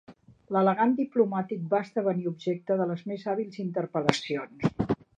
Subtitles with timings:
[0.55, 4.99] L'elegant diplomàtic va esdevenir objecte de les més hàbils interpel·lacions.